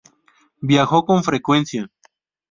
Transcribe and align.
Viajó 0.61 1.05
con 1.05 1.23
frecuencia. 1.23 1.87